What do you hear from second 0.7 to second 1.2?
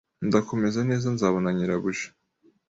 neza